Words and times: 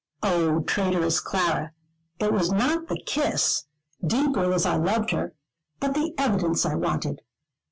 Oh, 0.23 0.61
traitorous 0.61 1.19
Clara, 1.19 1.73
it 2.19 2.33
was 2.33 2.51
not 2.51 2.87
the 2.87 2.99
kiss 3.05 3.65
deeply 4.03 4.51
as 4.51 4.65
I 4.65 4.75
loved 4.75 5.11
her 5.11 5.35
but 5.79 5.93
the 5.93 6.15
evidence 6.17 6.65
I 6.65 6.73
wanted. 6.73 7.21